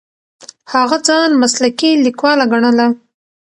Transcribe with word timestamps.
هغه 0.73 0.97
ځان 1.07 1.29
مسلکي 1.43 1.91
لیکواله 2.05 2.45
ګڼله. 2.51 2.87